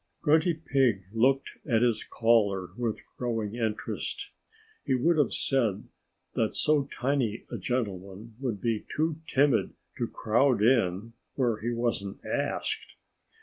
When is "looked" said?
1.13-1.51